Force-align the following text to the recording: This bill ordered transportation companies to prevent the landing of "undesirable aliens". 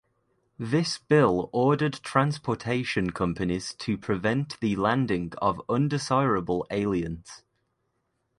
This 0.57 0.97
bill 0.97 1.47
ordered 1.53 1.93
transportation 2.01 3.11
companies 3.11 3.75
to 3.75 3.99
prevent 3.99 4.59
the 4.59 4.75
landing 4.75 5.31
of 5.39 5.61
"undesirable 5.69 6.65
aliens". 6.71 7.43